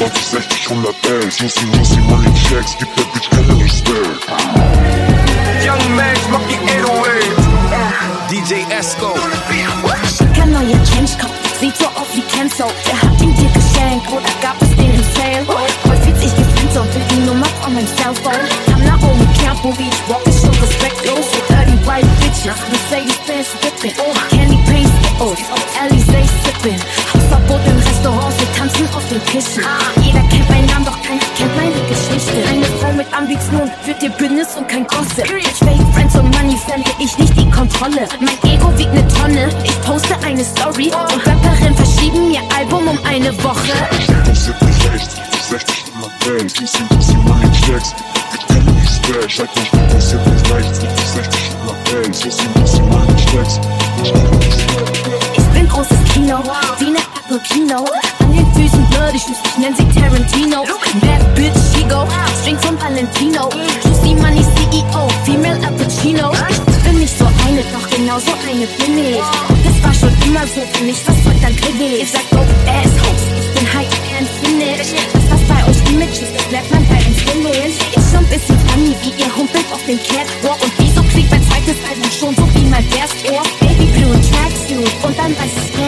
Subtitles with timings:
[0.00, 1.42] 20, 60, 100 Bands.
[1.42, 4.24] Muss sie, muss sie Money Checks, gibt der Bitch keine Respekt.
[5.60, 5.94] Young
[6.30, 7.50] mach die 808.
[8.30, 9.12] DJ Esco.
[10.16, 11.30] Schicker neue Trenchcoat,
[11.60, 12.64] sieht so aus wie Kenzo.
[12.86, 15.44] Wer hat ihn dir geschenkt oder gab es den im Sale?
[15.44, 18.48] Voll fühlt sich gefühlt so, will die Nummer von meinem Cellphone.
[18.72, 21.26] Kam Naomi Campbell, wie ich walk, ist schon respektlos.
[21.28, 23.48] With dirty white bitches, Mercedes-Benz.
[23.98, 25.40] Oh, Candy Paint Skittles,
[25.76, 26.80] Alizé sipping.
[29.30, 29.62] Tischen.
[30.02, 32.32] Jeder kennt meinen Namen, doch keiner kennt meine Geschichte.
[32.48, 35.24] Eine Frau mit Ambition führt ihr Bündnis und kein Gossip.
[35.28, 38.08] Durch Fake Friends und Money verliere ich nicht die Kontrolle.
[38.18, 42.98] Mein Ego wiegt ne Tonne, ich poste eine Story und Rapperin verschieben ihr Album um
[43.04, 43.70] eine Woche.
[44.26, 45.16] Muss sie nicht rechts,
[45.48, 46.60] 60, 100 Bands.
[46.60, 47.94] Muss sie, muss sie Money Checks,
[48.32, 49.30] gibt keine Respekt.
[49.36, 50.80] Sag nicht, muss sie nicht rechts,
[51.14, 52.24] 60, 100 Bands.
[52.24, 53.60] Muss sie, muss sie Money Checks.
[55.36, 56.42] Ich bin großes Kino,
[56.78, 57.86] wie ne Apple Kino.
[59.30, 60.64] Shoes, ich nenn sie Tarantino.
[61.00, 62.06] Bad Bitch, she go,
[62.40, 63.48] Strings von Valentino.
[63.82, 66.32] Juicy Money CEO, Female Appuccino.
[66.58, 69.22] Ich bin nicht so eine, doch genau so eine bin ich.
[69.64, 72.00] Das war schon immer so für mich, was soll dann kritisch?
[72.00, 74.90] Ihr sagt Dope Assholes, ich bin High-End Finish.
[75.12, 77.76] Was das bei euch Image ist, das bleibt man bei uns Finish.
[77.96, 80.62] Ist schon bisschen funny, wie ihr humpelt auf dem Catwalk.
[80.62, 83.42] Und wieso klingt mein zweites Album schon so wie mein first Ohr?
[83.60, 85.79] Baby Blue und Tracksuit und dann weißes Tanktop.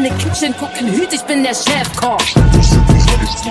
[0.00, 2.18] Bitch, in the kitchen, gucken Hüt, ich bin der Chefkoch.
[2.52, 3.42] Muss sie nicht rechts,